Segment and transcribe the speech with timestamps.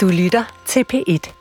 [0.00, 1.32] Du lytter til P1.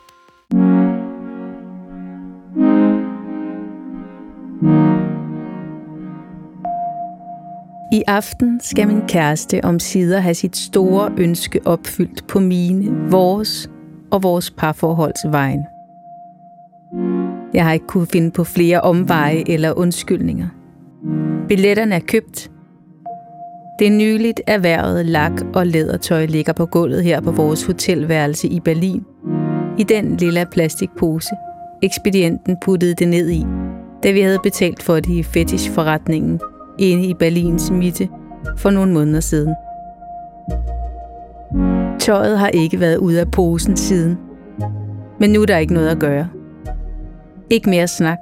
[7.92, 13.70] I aften skal min kæreste om sider have sit store ønske opfyldt på mine, vores
[14.12, 15.66] og vores parforholds vejen.
[17.54, 20.48] Jeg har ikke kunnet finde på flere omveje eller undskyldninger.
[21.48, 22.52] Billetterne er købt.
[23.80, 29.04] Det nyligt erhvervede lak- og lædertøj ligger på gulvet her på vores hotelværelse i Berlin.
[29.78, 31.30] I den lille plastikpose,
[31.84, 33.46] ekspedienten puttede det ned i,
[34.04, 36.40] da vi havde betalt for det i fetishforretningen
[36.80, 38.10] inde i Berlins midte
[38.58, 39.56] for nogle måneder siden.
[42.00, 44.18] Tøjet har ikke været ude af posen siden,
[45.20, 46.30] men nu er der ikke noget at gøre.
[47.50, 48.20] Ikke mere snak.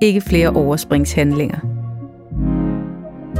[0.00, 1.58] Ikke flere overspringshandlinger.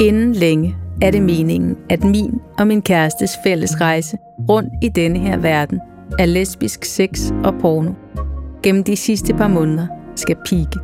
[0.00, 4.18] Inden længe er det meningen, at min og min kærestes fælles rejse
[4.48, 5.80] rundt i denne her verden
[6.18, 7.92] af lesbisk sex og porno
[8.62, 10.78] gennem de sidste par måneder skal pike.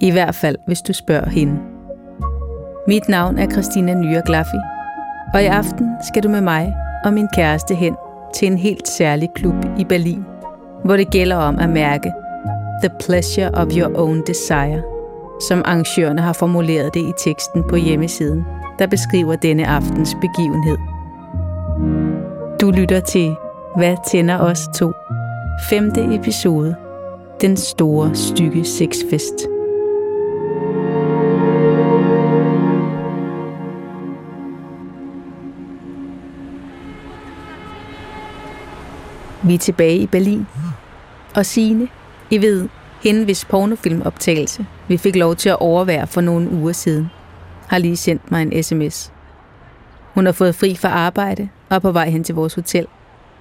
[0.00, 1.58] I hvert fald, hvis du spørger hende.
[2.88, 4.58] Mit navn er Christina Nyer Glaffi,
[5.34, 6.74] og i aften skal du med mig
[7.04, 7.94] og min kæreste hen
[8.34, 10.24] til en helt særlig klub i Berlin,
[10.84, 12.12] hvor det gælder om at mærke
[12.82, 14.82] The pleasure of your own desire,
[15.48, 18.44] som arrangørerne har formuleret det i teksten på hjemmesiden,
[18.78, 20.78] der beskriver denne aftens begivenhed.
[22.60, 23.34] Du lytter til
[23.76, 24.92] Hvad tænder os to?
[25.70, 26.76] Femte episode.
[27.40, 29.48] Den store stykke sexfest.
[39.42, 40.46] Vi er tilbage i Berlin.
[41.34, 41.88] Og Signe,
[42.30, 42.68] I ved,
[43.02, 47.10] hende hvis pornofilmoptagelse, vi fik lov til at overvære for nogle uger siden,
[47.68, 49.12] har lige sendt mig en sms.
[50.14, 52.86] Hun har fået fri fra arbejde og er på vej hen til vores hotel,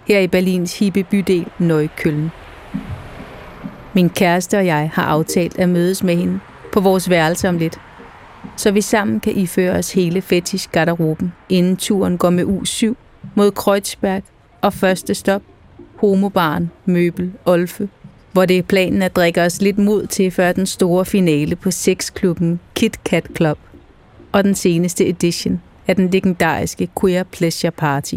[0.07, 2.31] her i Berlins hippe bydel Neukölln.
[3.93, 6.39] Min kæreste og jeg har aftalt at mødes med hende
[6.73, 7.79] på vores værelse om lidt,
[8.57, 12.93] så vi sammen kan iføre os hele fetish-garderoben, inden turen går med U7
[13.35, 14.23] mod Kreuzberg
[14.61, 15.41] og første stop
[15.95, 17.89] homobaren, møbel, Olfe,
[18.31, 21.71] hvor det er planen at drikke os lidt mod til før den store finale på
[21.71, 23.57] sexklubben Kit Kat Club
[24.37, 28.15] og den seneste edition af den legendariske Queer Pleasure Party,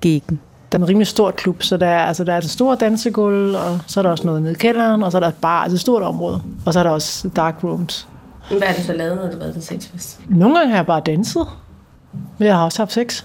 [0.00, 0.40] Gegen.
[0.72, 3.54] Den er en rimelig stor klub, så der er, altså, der er et stort dansegulv,
[3.54, 5.62] og så er der også noget nede i kælderen, og så er der et bar,
[5.62, 6.42] altså et stort område.
[6.66, 8.08] Og så er der også dark rooms.
[8.48, 10.20] Hvad er det så lavet, når du har været til sexfest?
[10.28, 11.46] Nogle gange har jeg bare danset,
[12.38, 13.24] men jeg har også haft sex.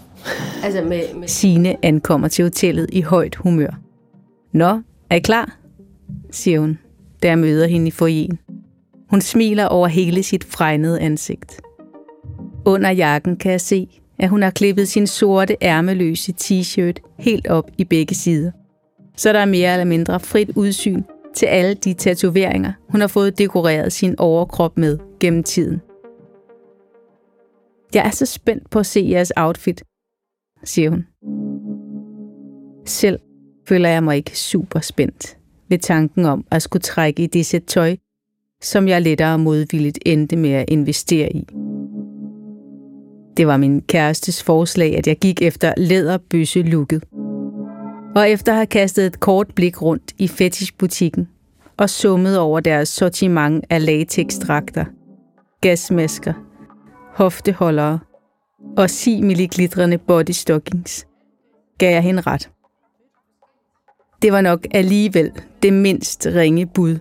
[0.64, 1.28] Altså med, med...
[1.28, 3.80] Signe ankommer til hotellet i højt humør.
[4.54, 5.58] Nå, er I klar?
[6.32, 6.80] siger hun,
[7.24, 8.40] da jeg møder hende i foyeren.
[9.10, 11.62] Hun smiler over hele sit fregnede ansigt.
[12.66, 13.88] Under jakken kan jeg se,
[14.20, 18.52] at hun har klippet sin sorte ærmeløse t-shirt helt op i begge sider.
[19.18, 21.04] Så der er mere eller mindre frit udsyn
[21.36, 25.82] til alle de tatoveringer, hun har fået dekoreret sin overkrop med gennem tiden.
[27.94, 29.84] Jeg er så spændt på at se jeres outfit,
[30.64, 31.06] siger hun.
[32.86, 33.20] Selv
[33.68, 35.38] føler jeg mig ikke super spændt
[35.70, 37.96] ved tanken om at skulle trække i det sæt tøj,
[38.62, 41.48] som jeg lettere modvilligt endte med at investere i.
[43.38, 47.04] Det var min kærestes forslag, at jeg gik efter læderbøsse lukket.
[48.16, 51.28] Og efter at have kastet et kort blik rundt i fetishbutikken
[51.78, 54.86] og summet over deres sortiment af latexdragter,
[55.62, 56.34] gasmasker,
[57.16, 58.00] hofteholdere
[58.78, 61.08] og 10 milliglitrende bodystockings,
[61.78, 62.50] gav jeg hende ret.
[64.22, 65.32] Det var nok alligevel
[65.64, 67.00] det mindst ringe bud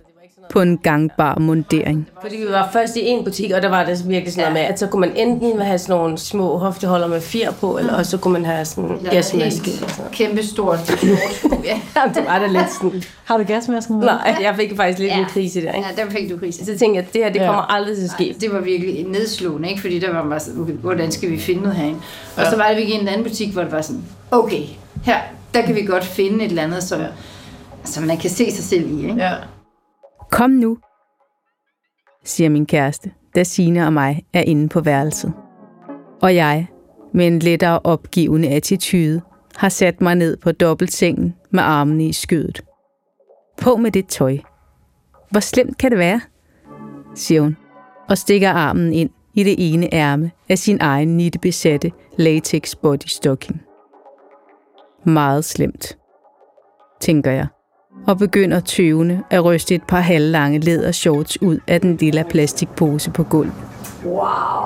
[0.50, 2.08] på en gangbar mundering.
[2.20, 4.72] Fordi vi var først i en butik, og der var det virkelig sådan noget med,
[4.74, 8.10] at så kunne man enten have sådan nogle små hofteholder med fjer på, eller også
[8.10, 9.70] så kunne man have sådan en gasmaske.
[10.12, 10.78] Kæmpe stort.
[11.64, 11.80] ja,
[12.14, 13.02] det var da lidt sådan.
[13.24, 14.06] Har du gasmasken med?
[14.06, 15.18] Nej, jeg fik faktisk lidt Ja.
[15.18, 15.88] en krise der, ikke?
[15.96, 16.64] Ja, der fik du krise.
[16.64, 17.46] Så tænkte jeg, at det her, det Ja.
[17.46, 18.36] kommer aldrig til at ske.
[18.40, 19.80] Det var virkelig nedslående, ikke?
[19.80, 21.98] Fordi der var bare sådan, okay, hvordan skal vi finde noget herinde?
[22.36, 24.62] Og så var det, vi gik i en anden butik, hvor det var sådan, okay,
[25.04, 25.16] her,
[25.54, 27.00] der kan vi godt finde et eller andet, som,
[27.84, 29.14] som man kan se sig selv i, ikke?
[29.24, 29.32] Ja.
[30.30, 30.78] Kom nu,
[32.24, 35.32] siger min kæreste, da Sine og mig er inde på værelset.
[36.22, 36.66] Og jeg,
[37.14, 39.20] med en lettere opgivende attitude,
[39.56, 42.64] har sat mig ned på dobbeltsengen med armene i skødet.
[43.62, 44.38] På med det tøj.
[45.30, 46.20] Hvor slemt kan det være?
[47.14, 47.56] siger hun,
[48.08, 53.62] og stikker armen ind i det ene ærme af sin egen nittebesatte latex bodystocking.
[55.04, 55.98] Meget slemt,
[57.00, 57.46] tænker jeg,
[58.06, 63.22] og begynder tøvende at ryste et par halvlange lædershorts ud af den lille plastikpose på
[63.22, 63.54] gulvet.
[64.04, 64.20] Wow,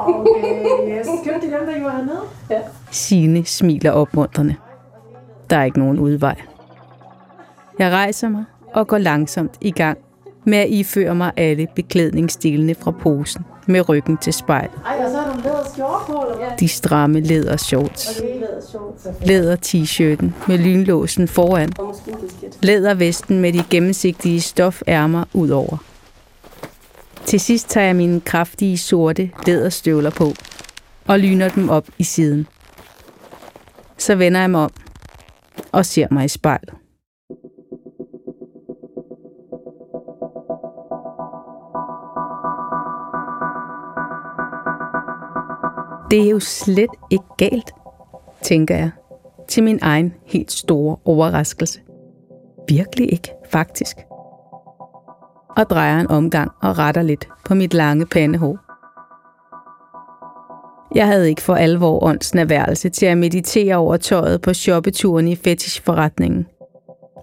[0.06, 1.06] okay, yes.
[1.06, 2.20] De dem, der ikke var hernede.
[2.50, 2.58] Ja.
[2.90, 4.54] Signe smiler opmuntrende.
[5.50, 6.36] Der er ikke nogen udvej.
[7.78, 8.44] Jeg rejser mig
[8.74, 9.98] og går langsomt i gang
[10.44, 14.80] med at iføre mig alle beklædningsdelene fra posen med ryggen til spejlet.
[16.60, 18.22] De stramme læder shorts.
[19.22, 21.72] Læder t-shirten med lynlåsen foran.
[22.62, 25.76] Lædervesten med de gennemsigtige stofærmer ud over.
[27.26, 30.32] Til sidst tager jeg mine kraftige sorte læderstøvler på
[31.06, 32.46] og lyner dem op i siden.
[33.98, 34.70] Så vender jeg mig om
[35.72, 36.74] og ser mig i spejlet.
[46.10, 47.72] Det er jo slet ikke galt,
[48.42, 48.90] tænker jeg,
[49.48, 51.80] til min egen helt store overraskelse.
[52.68, 53.96] Virkelig ikke, faktisk.
[55.56, 58.58] Og drejer en omgang og retter lidt på mit lange pandehår.
[60.94, 66.46] Jeg havde ikke for alvor åndsnærværelse til at meditere over tøjet på shoppeturen i fetishforretningen.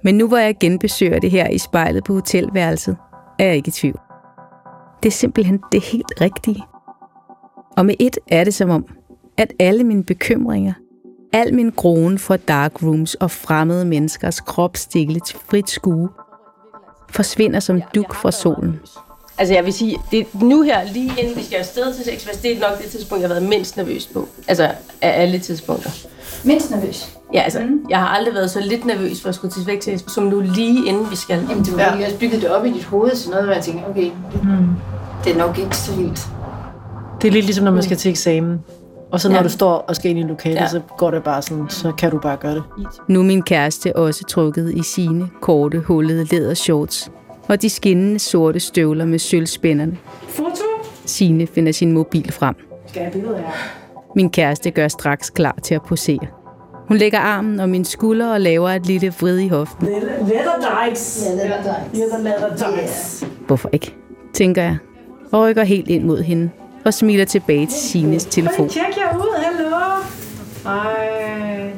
[0.03, 2.97] Men nu hvor jeg genbesøger det her i spejlet på hotelværelset,
[3.39, 3.99] er jeg ikke i tvivl.
[5.03, 6.63] Det er simpelthen det helt rigtige.
[7.77, 8.85] Og med et er det som om,
[9.37, 10.73] at alle mine bekymringer,
[11.33, 16.09] al min groen for dark rooms og fremmede menneskers kropsdele til frit skue,
[17.09, 18.79] forsvinder som duk fra solen.
[19.37, 22.57] Altså jeg vil sige, det nu her, lige inden vi skal afsted til sex, det
[22.57, 24.27] er nok det tidspunkt, jeg har været mindst nervøs på.
[24.47, 24.63] Altså
[25.01, 25.89] af alle tidspunkter.
[26.45, 27.17] Mindst nervøs.
[27.33, 27.85] Ja, altså, mm.
[27.89, 30.87] jeg har aldrig været så lidt nervøs for at skulle til sex, som nu lige
[30.87, 31.45] inden vi skal.
[31.49, 32.05] Jamen, du har ja.
[32.05, 34.11] også bygget det op i dit hoved, så noget, hvor jeg tænker, okay,
[34.43, 34.67] mm.
[35.23, 36.27] det er nok ikke så vildt.
[37.21, 38.59] Det er lidt ligesom, når man skal til eksamen.
[39.11, 39.43] Og så når ja.
[39.43, 40.67] du står og skal ind i lokalet, ja.
[40.67, 42.63] så går det bare sådan, så kan du bare gøre det.
[43.07, 47.11] Nu er min kæreste også trukket i sine korte, hullede lædershorts
[47.47, 49.97] og de skinnende sorte støvler med sølvspænderne.
[50.27, 50.63] Foto?
[51.05, 52.55] Signe finder sin mobil frem.
[52.87, 53.51] Skal jeg billeder her?
[54.15, 56.27] Min kæreste gør straks klar til at posere.
[56.87, 59.87] Hun lægger armen om min skulder og laver et lille vrid i hoften.
[59.87, 60.51] Leather
[62.55, 63.25] dykes.
[63.47, 63.95] Hvorfor ikke,
[64.33, 64.77] tænker jeg,
[65.31, 66.49] og rykker helt ind mod hende
[66.85, 68.69] og smiler tilbage til Sines telefon.
[68.69, 69.71] Tjek jer ud, hallo.
[70.65, 71.73] Ej.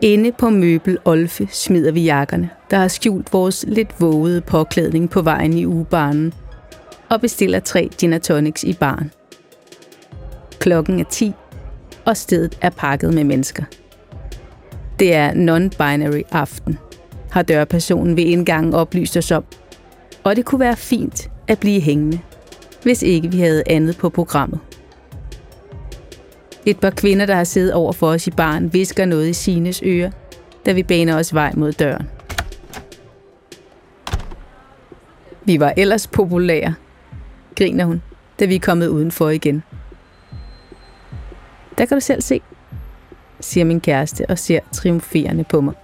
[0.00, 5.22] Inde på møbel Olfe smider vi jakkerne, der har skjult vores lidt vågede påklædning på
[5.22, 6.32] vejen i ugebarnen,
[7.08, 9.12] og bestiller tre gin tonics i baren.
[10.58, 11.32] Klokken er 10,
[12.04, 13.64] og stedet er pakket med mennesker.
[14.98, 16.78] Det er non-binary aften,
[17.30, 19.44] har dørpersonen ved indgangen oplyst os om,
[20.24, 22.20] og det kunne være fint at blive hængende,
[22.82, 24.60] hvis ikke vi havde andet på programmet.
[26.66, 29.82] Et par kvinder, der har siddet over for os i baren, visker noget i Sines
[29.84, 30.12] øre,
[30.66, 32.08] da vi baner os vej mod døren.
[35.44, 36.74] Vi var ellers populære,
[37.56, 38.02] griner hun,
[38.40, 39.62] da vi er kommet udenfor igen.
[41.78, 42.40] Der kan du selv se,
[43.40, 45.74] siger min kæreste og ser triumferende på mig.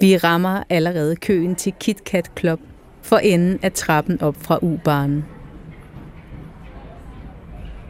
[0.00, 2.60] Vi rammer allerede køen til KitKat Club
[3.02, 5.24] for enden af trappen op fra U-banen.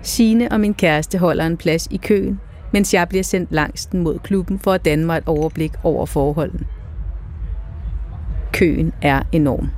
[0.03, 2.41] Sine og min kæreste holder en plads i køen,
[2.73, 6.07] mens jeg bliver sendt langs den mod klubben for at danne mig et overblik over
[6.07, 6.67] forholden.
[8.53, 9.69] Køen er enorm.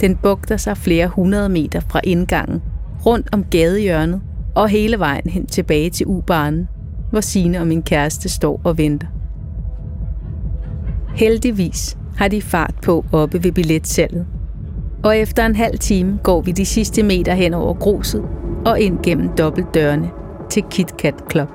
[0.00, 2.62] Den bugter sig flere hundrede meter fra indgangen,
[3.06, 4.22] rundt om gadehjørnet
[4.54, 6.68] og hele vejen hen tilbage til U-banen,
[7.10, 9.06] hvor Sine og min kæreste står og venter.
[11.14, 14.26] Heldigvis har de fart på oppe ved billetsalget.
[15.02, 18.24] Og efter en halv time går vi de sidste meter hen over gruset
[18.66, 20.10] og ind gennem dobbeltdørene
[20.50, 21.48] til KitKat Club.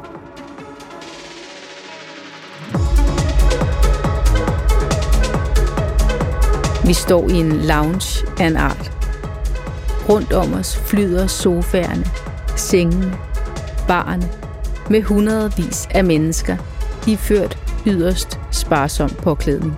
[6.85, 8.91] Vi står i en lounge af en art.
[10.09, 12.05] Rundt om os flyder sofaerne,
[12.55, 13.13] sengene,
[13.87, 14.29] barne
[14.89, 16.57] med hundredvis af mennesker,
[17.07, 19.77] iført yderst sparsom påklædning.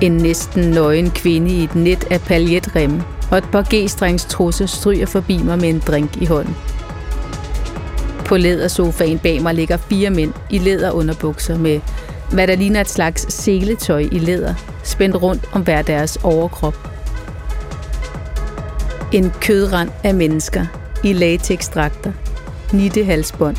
[0.00, 5.06] En næsten nøgen kvinde i et net af paljetremme og et par g-strengs trusser stryger
[5.06, 6.56] forbi mig med en drink i hånden.
[8.24, 11.80] På lædersofaen bag mig ligger fire mænd i læderunderbukser med,
[12.32, 16.90] hvad der ligner et slags seletøj i læder, spændt rundt om hver deres overkrop.
[19.12, 20.66] En kødrand af mennesker
[21.04, 22.12] i latexdragter,
[22.72, 23.56] nittehalsbånd,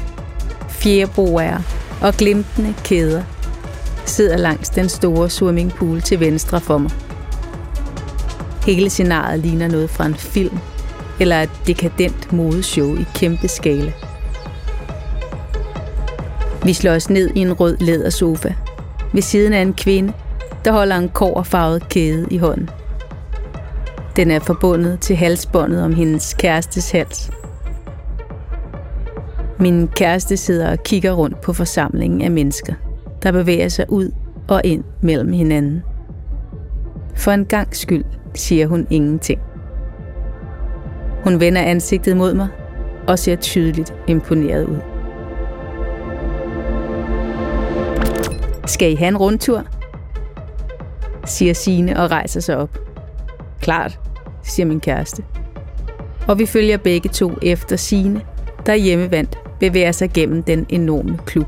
[0.70, 1.60] fjerboer
[2.02, 3.24] og glimtende kæder
[4.06, 6.92] sidder langs den store swimmingpool til venstre for mig.
[8.66, 10.58] Hele scenariet ligner noget fra en film
[11.20, 13.94] eller et dekadent modeshow i kæmpe skala.
[16.64, 18.54] Vi slår os ned i en rød lædersofa
[19.14, 20.14] ved siden af en kvinde,
[20.66, 21.12] der holder en
[21.46, 22.70] farvet kæde i hånden.
[24.16, 27.32] Den er forbundet til halsbåndet om hendes kærestes hals.
[29.60, 32.74] Min kæreste sidder og kigger rundt på forsamlingen af mennesker,
[33.24, 34.12] der bevæger sig ud
[34.48, 35.84] og ind mellem hinanden.
[37.16, 39.42] For en gang skyld siger hun ingenting.
[41.24, 42.48] Hun vender ansigtet mod mig
[43.08, 44.78] og ser tydeligt imponeret ud.
[48.66, 49.64] Skal I have en rundtur?
[51.26, 52.80] siger Sine og rejser sig op.
[53.62, 54.00] Klart,
[54.44, 55.24] siger min kæreste.
[56.28, 58.22] Og vi følger begge to efter Sine,
[58.66, 61.48] der hjemmevandt bevæger sig gennem den enorme klub.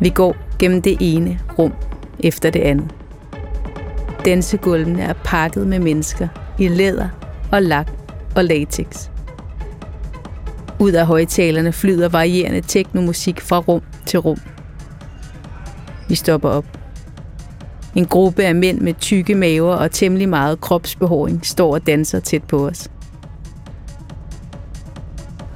[0.00, 1.72] Vi går gennem det ene rum
[2.20, 2.94] efter det andet.
[4.24, 6.28] Dansegulvene er pakket med mennesker
[6.58, 7.08] i læder
[7.52, 7.90] og lak
[8.36, 9.10] og latex.
[10.78, 14.38] Ud af højtalerne flyder varierende teknomusik fra rum til rum.
[16.08, 16.64] Vi stopper op.
[17.94, 22.42] En gruppe af mænd med tykke maver og temmelig meget kropsbehåring står og danser tæt
[22.42, 22.88] på os.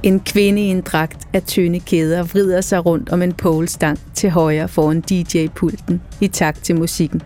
[0.05, 4.29] En kvinde i en dragt af tynde kæder vrider sig rundt om en polestang til
[4.29, 7.21] højre foran DJ-pulten i takt til musikken.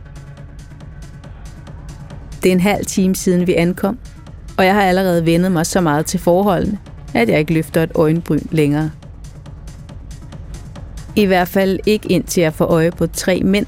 [2.43, 3.99] Det er en halv time siden vi ankom,
[4.57, 6.79] og jeg har allerede vendet mig så meget til forholdene,
[7.13, 8.91] at jeg ikke løfter et øjenbryn længere.
[11.15, 13.65] I hvert fald ikke indtil jeg får øje på tre mænd,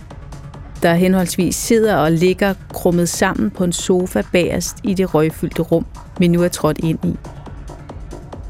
[0.82, 5.86] der henholdsvis sidder og ligger krummet sammen på en sofa bagerst i det røgfyldte rum,
[6.20, 7.41] vi nu er trådt ind i.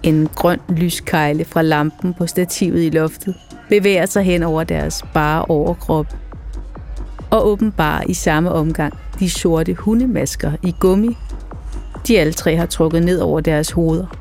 [0.03, 3.35] En grøn lyskejle fra lampen på stativet i loftet
[3.69, 6.05] bevæger sig hen over deres bare overkrop.
[7.29, 11.17] Og åbenbart i samme omgang de sorte hundemasker i gummi,
[12.07, 14.17] de alle tre har trukket ned over deres hoveder.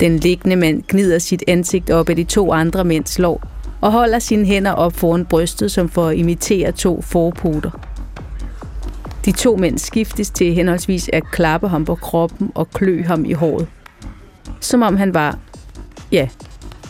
[0.00, 3.42] Den liggende mand gnider sit ansigt op af de to andre mænds lår
[3.80, 7.70] og holder sine hænder op foran brystet, som for at imitere to forpoter.
[9.24, 13.32] De to mænd skiftes til henholdsvis at klappe ham på kroppen og klø ham i
[13.32, 13.66] håret.
[14.60, 15.38] Som om han var,
[16.12, 16.28] ja,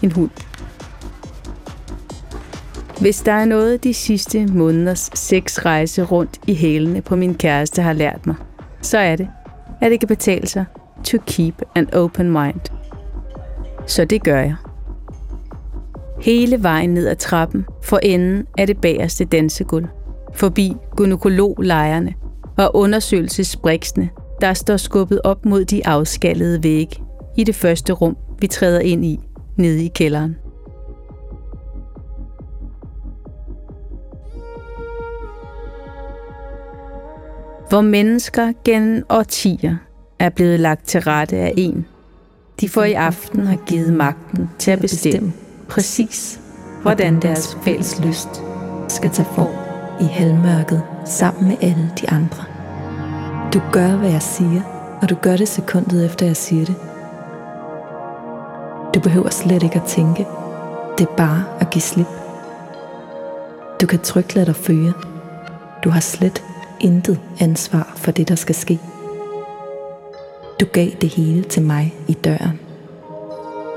[0.03, 0.31] en hund.
[3.01, 7.93] Hvis der er noget de sidste måneders sexrejse rundt i hælene på min kæreste har
[7.93, 8.37] lært mig,
[8.83, 9.29] så er det,
[9.81, 10.65] at det kan betale sig
[11.05, 12.61] to keep an open mind.
[13.87, 14.55] Så det gør jeg.
[16.21, 19.87] Hele vejen ned ad trappen for enden af det bagerste dansegulv,
[20.35, 22.15] forbi gynekologlejrene
[22.57, 24.11] og undersøgelsesbriksene,
[24.41, 26.97] der står skubbet op mod de afskallede vægge
[27.37, 29.21] i det første rum, vi træder ind i,
[29.57, 30.37] nede i kælderen.
[37.69, 39.77] Hvor mennesker gennem årtier
[40.19, 41.87] er blevet lagt til rette af en,
[42.61, 45.33] de får i aften har givet magten til at bestemme
[45.69, 46.41] præcis,
[46.83, 48.43] hvordan deres fælles lyst
[48.89, 49.70] skal tage form
[50.01, 52.45] i halvmørket sammen med alle de andre.
[53.55, 54.63] Du gør, hvad jeg siger,
[55.03, 56.75] og du gør det sekundet efter, jeg siger det.
[58.95, 60.27] Du behøver slet ikke at tænke.
[60.99, 62.07] Det er bare at give slip.
[63.81, 64.93] Du kan trygt lade dig føre.
[65.85, 66.45] Du har slet
[66.81, 68.81] intet ansvar for det, der skal ske.
[70.61, 72.61] Du gav det hele til mig i døren.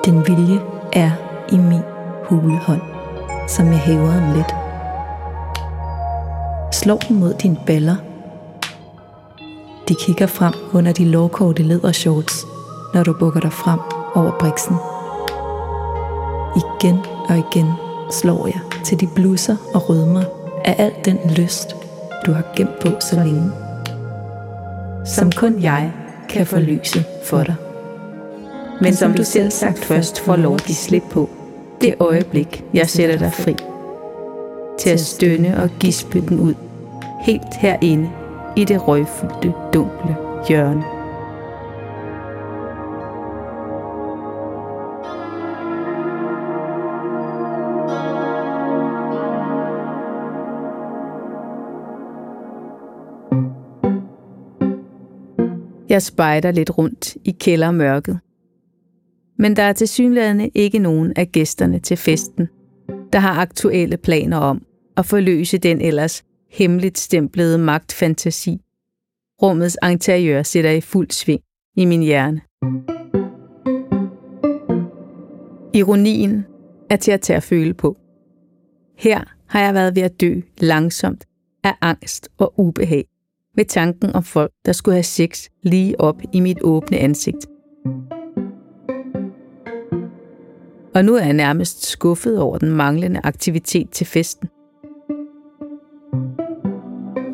[0.06, 0.60] Din vilje
[0.94, 1.12] er
[1.52, 1.82] i min
[2.26, 2.82] hulehånd,
[3.48, 4.63] som jeg hæver om lidt
[6.84, 7.96] slår den mod dine baller.
[9.88, 12.46] De kigger frem under de lovkorte lædershorts,
[12.94, 13.80] når du bukker dig frem
[14.16, 14.76] over briksen.
[16.56, 16.98] Igen
[17.30, 17.72] og igen
[18.12, 20.24] slår jeg til de blusser og rødmer
[20.66, 21.76] af al den lyst,
[22.26, 23.52] du har gemt på så længe.
[25.06, 25.92] Som kun jeg
[26.30, 27.56] kan forlyse for dig.
[28.82, 31.30] Men som du selv sagt først får lov at give slip på,
[31.82, 33.56] det øjeblik, jeg sætter dig fri.
[34.80, 36.54] Til at stønne og gispe den ud,
[37.24, 38.10] helt herinde
[38.58, 40.16] i det røgfyldte, dunkle
[40.50, 40.84] hjørne.
[55.90, 58.20] Jeg spejder lidt rundt i kældermørket.
[59.38, 59.88] Men der er til
[60.56, 62.48] ikke nogen af gæsterne til festen,
[63.14, 64.62] der har aktuelle planer om
[64.98, 66.24] at forløse den ellers
[66.54, 68.62] hemmeligt stemplede magtfantasi.
[69.42, 71.42] Rummets interiør sætter i fuld sving
[71.76, 72.42] i min hjerne.
[75.74, 76.46] Ironien
[76.90, 77.98] er til at tage at føle på.
[78.98, 81.26] Her har jeg været ved at dø langsomt
[81.64, 83.06] af angst og ubehag
[83.56, 87.48] ved tanken om folk, der skulle have sex lige op i mit åbne ansigt.
[90.96, 94.50] Og nu er jeg nærmest skuffet over den manglende aktivitet til festen.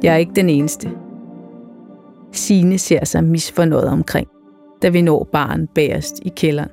[0.04, 0.92] Jeg er ikke den eneste.
[2.32, 4.28] Sine ser sig misfornøjet omkring,
[4.82, 6.70] da vi når barn bagerst i kælderen.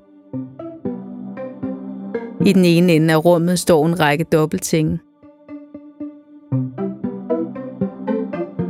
[2.47, 4.99] I den ene ende af rummet står en række dobbeltsenge.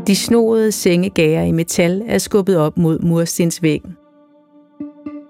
[0.06, 3.96] De snoede sengegager i metal er skubbet op mod murstensvæggen.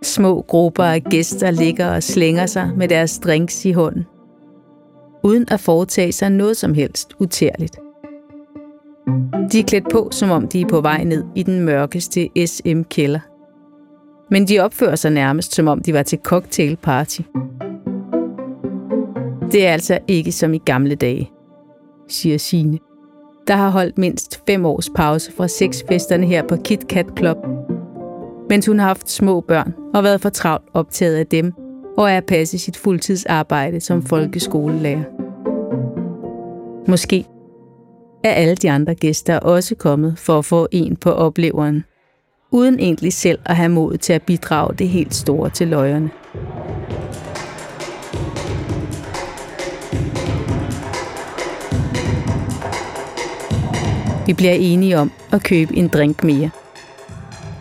[0.03, 4.05] Små grupper af gæster ligger og slænger sig med deres drinks i hånden,
[5.23, 7.79] uden at foretage sig noget som helst utærligt.
[9.53, 13.21] De er klædt på, som om de er på vej ned i den mørkeste SM-kælder.
[14.31, 17.21] Men de opfører sig nærmest, som om de var til cocktailparty.
[19.53, 21.31] Det er altså ikke som i gamle dage,
[22.09, 22.79] siger Sine,
[23.47, 27.37] der har holdt mindst fem års pause fra sexfesterne her på Kit Kat Club,
[28.49, 31.53] mens hun har haft små børn og været for travlt optaget af dem
[31.97, 35.05] og er passe sit fuldtidsarbejde som folkeskolelærer.
[36.89, 37.25] Måske
[38.25, 41.85] er alle de andre gæster også kommet for at få en på opleveren,
[42.51, 46.11] uden egentlig selv at have mod til at bidrage det helt store til løjerne.
[54.27, 56.51] Vi bliver enige om at købe en drink mere.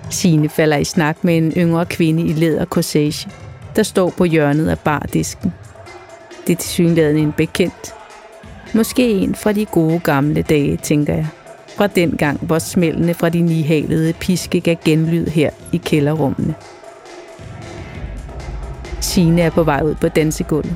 [0.10, 3.30] Sine falder i snak med en yngre kvinde i læder corsage,
[3.76, 5.54] der står på hjørnet af bardisken.
[6.48, 7.94] Det er tilsyneladende en bekendt.
[8.76, 11.28] Måske en fra de gode gamle dage, tænker jeg.
[11.78, 16.56] Fra den gang, hvor smældene fra de nihalede piske gav genlyd her i kælderrummene.
[19.02, 20.76] Sine er på vej ud på dansegulvet.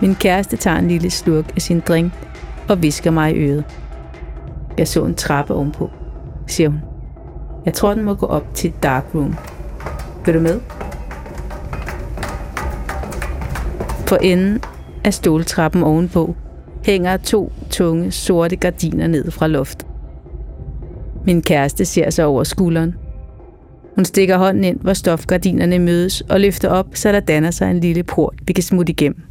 [0.00, 2.12] Min kæreste tager en lille slurk af sin drink
[2.68, 3.64] og visker mig i øret.
[4.78, 5.90] Jeg så en trappe ovenpå,
[6.46, 6.80] siger hun.
[7.64, 9.36] Jeg tror, den må gå op til dark room.
[10.26, 10.60] Vil du med?
[14.06, 14.60] På enden
[15.04, 16.34] af stoltrappen ovenpå
[16.88, 19.86] hænger to tunge, sorte gardiner ned fra loftet.
[21.26, 22.94] Min kæreste ser sig over skulderen.
[23.94, 27.80] Hun stikker hånden ind, hvor stofgardinerne mødes, og løfter op, så der danner sig en
[27.80, 29.22] lille port, vi kan smutte igennem.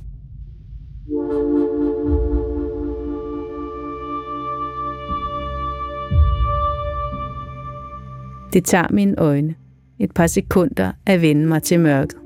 [8.54, 9.56] Det tager mine øjne
[10.00, 12.18] et par sekunder at vende mig til mørket.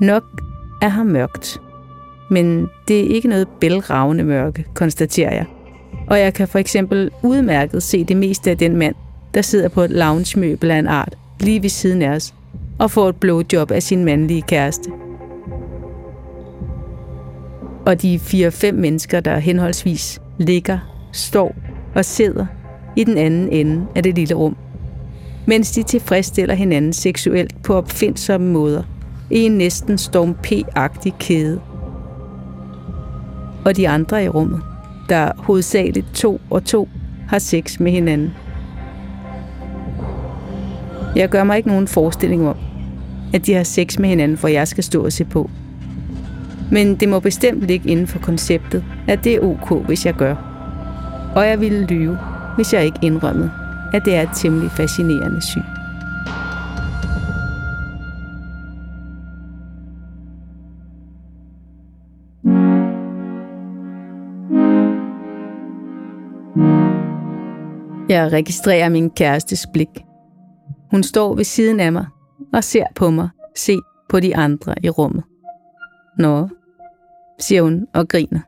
[0.00, 0.24] Nok
[0.82, 1.60] er her mørkt,
[2.30, 5.44] men det er ikke noget bælragende mørke, konstaterer jeg.
[6.06, 8.94] Og jeg kan for eksempel udmærket se det meste af den mand,
[9.34, 12.34] der sidder på et loungemøbel af en art, lige ved siden af os,
[12.78, 14.90] og får et blowjob af sin mandlige kæreste.
[17.86, 20.78] Og de fire-fem mennesker, der henholdsvis ligger,
[21.12, 21.54] står
[21.94, 22.46] og sidder
[22.96, 24.56] i den anden ende af det lille rum,
[25.46, 28.82] mens de tilfredsstiller hinanden seksuelt på opfindsomme måder
[29.30, 31.60] i en næsten storm P-agtig kæde.
[33.66, 34.60] Og de andre i rummet,
[35.08, 36.88] der hovedsageligt to og to
[37.28, 38.34] har sex med hinanden.
[41.16, 42.56] Jeg gør mig ikke nogen forestilling om,
[43.34, 45.50] at de har sex med hinanden, for jeg skal stå og se på.
[46.72, 50.34] Men det må bestemt ligge inden for konceptet, at det er ok, hvis jeg gør.
[51.36, 52.18] Og jeg ville lyve,
[52.56, 53.50] hvis jeg ikke indrømmede,
[53.92, 55.75] at det er et temmelig fascinerende syn.
[68.16, 69.88] Jeg registrerer min kærestes blik.
[70.90, 72.06] Hun står ved siden af mig
[72.52, 73.76] og ser på mig, se
[74.08, 75.24] på de andre i rummet.
[76.18, 76.48] Nå,
[77.40, 78.40] siger hun og griner.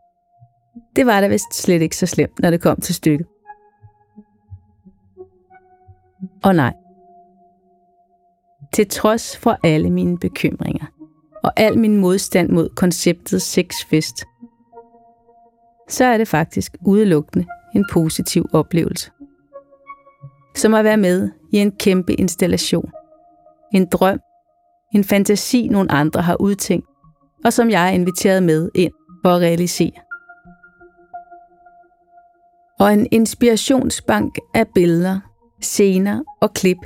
[0.96, 3.26] Det var da vist slet ikke så slemt, når det kom til stykket.
[6.44, 6.74] Og nej.
[8.72, 10.86] Til trods for alle mine bekymringer
[11.44, 14.24] og al min modstand mod konceptet sexfest,
[15.88, 19.10] så er det faktisk udelukkende en positiv oplevelse.
[20.58, 22.90] Som at være med i en kæmpe installation.
[23.74, 24.20] En drøm,
[24.94, 26.86] en fantasi, nogle andre har udtænkt,
[27.44, 28.92] og som jeg er inviteret med ind
[29.24, 29.92] for at realisere.
[32.80, 35.20] Og en inspirationsbank af billeder,
[35.60, 36.78] scener og klip,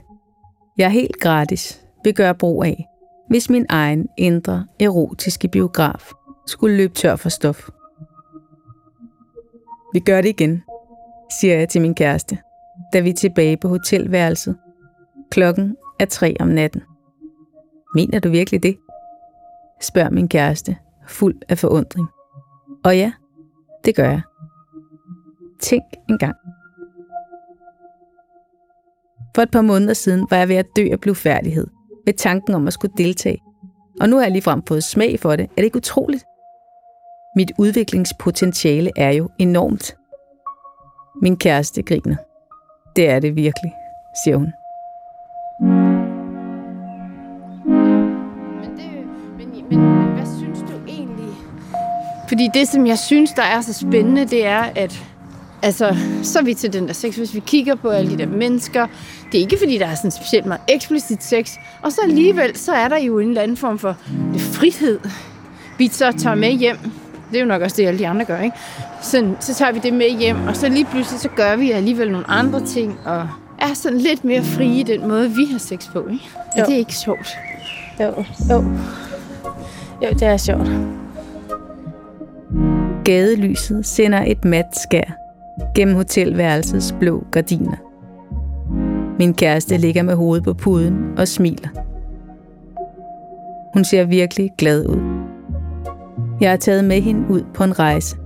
[0.79, 2.87] jeg helt gratis vil gøre brug af,
[3.29, 6.11] hvis min egen indre erotiske biograf
[6.47, 7.69] skulle løbe tør for stof.
[9.93, 10.63] Vi gør det igen,
[11.41, 12.39] siger jeg til min kæreste,
[12.93, 14.57] da vi er tilbage på hotelværelset.
[15.31, 16.83] Klokken er tre om natten.
[17.95, 18.77] Mener du virkelig det?
[19.81, 20.77] spørger min kæreste,
[21.09, 22.09] fuld af forundring.
[22.85, 23.13] Og ja,
[23.85, 24.21] det gør jeg.
[25.61, 26.37] Tænk en gang.
[29.35, 31.67] For et par måneder siden var jeg ved at dø af blufærdighed,
[32.07, 33.39] med tanken om at skulle deltage.
[34.01, 35.45] Og nu har jeg ligefrem fået smag for det.
[35.45, 36.25] Er det ikke utroligt?
[37.37, 39.97] Mit udviklingspotentiale er jo enormt.
[41.23, 42.17] Min kæreste griner.
[42.97, 43.73] Det er det virkelig,
[44.25, 44.53] siger hun.
[48.61, 48.91] Men, det,
[49.39, 51.35] men, men, men hvad synes du egentlig?
[52.29, 55.05] Fordi det, som jeg synes, der er så spændende, det er, at
[55.63, 57.17] altså, så er vi til den der sex.
[57.17, 58.87] Hvis vi kigger på alle de der mennesker,
[59.33, 61.57] det er ikke fordi, der er sådan specielt meget eksplicit sex.
[61.83, 63.97] Og så alligevel, så er der jo en eller anden form for
[64.39, 65.01] frihed,
[65.79, 66.77] vi så tager med hjem.
[67.33, 68.57] Det er jo nok også det, alle de andre gør, ikke?
[69.03, 72.11] Så, så tager vi det med hjem, og så lige pludselig, så gør vi alligevel
[72.13, 73.29] nogle andre ting, og
[73.61, 76.25] er sådan lidt mere frie i den måde, vi har sex på, ikke?
[76.57, 76.65] Er Jo.
[76.69, 77.29] det ikke sjovt?
[78.01, 78.07] Jo,
[78.51, 78.65] jo.
[80.03, 80.69] Jo, det er sjovt.
[83.05, 85.05] Gadelyset sender et mat skær
[85.75, 87.77] gennem hotelværelsets blå gardiner.
[89.19, 91.69] Min kæreste ligger med hovedet på puden og smiler.
[93.75, 95.12] Hun ser virkelig glad ud.
[96.43, 98.17] Jeg har taget med hende ud på en rejse,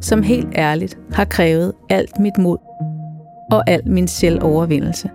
[0.00, 2.58] som helt ærligt har krævet alt mit mod
[3.50, 5.10] og al min selvovervindelse.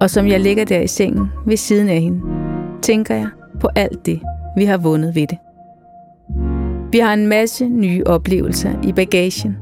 [0.00, 2.20] Og som jeg ligger der i sengen ved siden af hende,
[2.82, 3.28] tænker jeg
[3.60, 4.20] på alt det,
[4.56, 5.38] vi har vundet ved det.
[6.92, 9.56] Vi har en masse nye oplevelser i bagagen.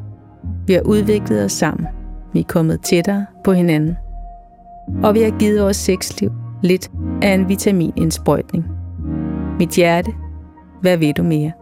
[0.66, 1.86] Vi har udviklet os sammen.
[2.32, 3.96] Vi er kommet tættere på hinanden.
[5.02, 6.90] Og vi har givet vores sexliv lidt
[7.22, 8.64] af en vitaminindsprøjtning.
[9.58, 10.10] Mit hjerte,
[10.80, 11.52] hvad ved du mere?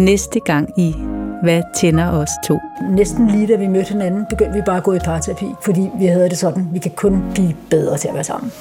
[0.00, 0.94] Næste gang i
[1.42, 2.58] Hvad tænder os to?
[2.90, 6.06] Næsten lige da vi mødte hinanden, begyndte vi bare at gå i parterapi, fordi vi
[6.06, 8.52] havde det sådan, vi kan kun blive bedre til at være sammen.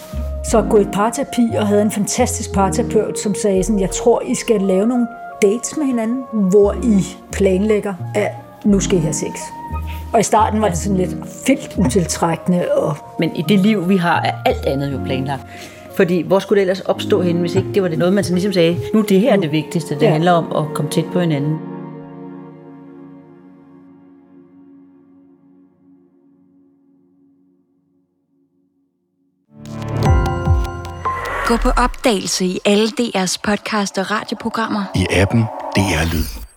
[0.43, 4.35] Så gå i parterapi og havde en fantastisk parterapeut, som sagde sådan, jeg tror, I
[4.35, 5.07] skal lave nogle
[5.41, 8.31] dates med hinanden, hvor I planlægger, at
[8.65, 9.39] nu skal I have sex.
[10.13, 11.15] Og i starten var det sådan lidt
[11.47, 15.45] vildt utiltrækkende, og Men i det liv, vi har, er alt andet jo planlagt.
[15.99, 18.35] Fordi hvor skulle det ellers opstå henne, hvis ikke det var det noget, man sådan
[18.35, 19.95] ligesom sagde, nu det her er det vigtigste.
[19.95, 20.09] Det Ja.
[20.11, 21.57] handler om at komme tæt på hinanden.
[31.47, 34.83] Gå på opdagelse i alle DR's podcast og radioprogrammer.
[34.95, 35.41] i appen
[35.75, 36.48] DR Lyd.